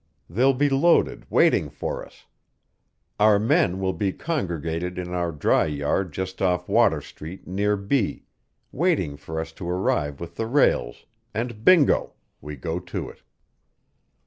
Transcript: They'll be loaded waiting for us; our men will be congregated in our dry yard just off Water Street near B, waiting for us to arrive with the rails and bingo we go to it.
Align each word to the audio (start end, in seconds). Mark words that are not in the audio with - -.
They'll 0.27 0.55
be 0.55 0.67
loaded 0.67 1.27
waiting 1.29 1.69
for 1.69 2.03
us; 2.03 2.25
our 3.19 3.37
men 3.37 3.79
will 3.79 3.93
be 3.93 4.11
congregated 4.11 4.97
in 4.97 5.13
our 5.13 5.31
dry 5.31 5.65
yard 5.67 6.11
just 6.11 6.41
off 6.41 6.67
Water 6.67 7.01
Street 7.01 7.45
near 7.47 7.77
B, 7.77 8.23
waiting 8.71 9.15
for 9.15 9.39
us 9.39 9.51
to 9.51 9.69
arrive 9.69 10.19
with 10.19 10.37
the 10.37 10.47
rails 10.47 11.05
and 11.35 11.63
bingo 11.63 12.13
we 12.41 12.55
go 12.55 12.79
to 12.79 13.09
it. 13.11 13.21